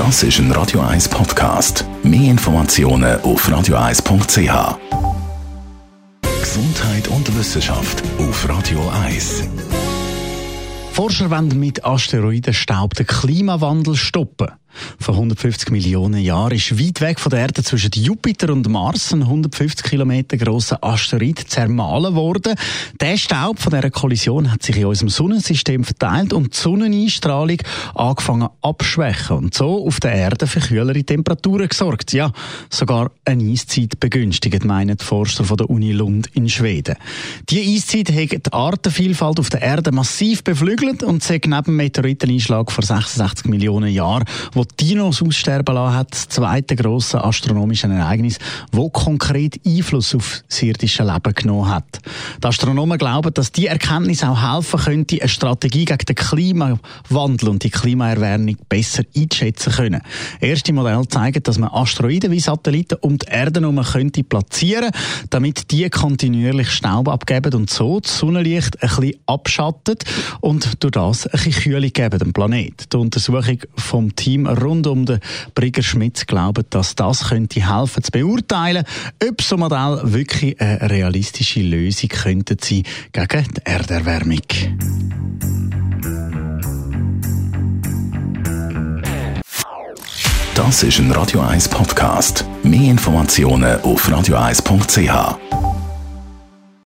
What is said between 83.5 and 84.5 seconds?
die Erderwärmung.